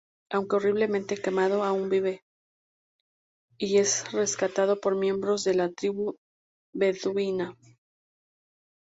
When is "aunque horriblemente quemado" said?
0.33-1.61